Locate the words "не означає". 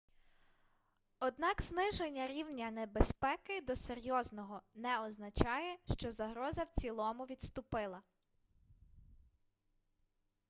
4.75-5.77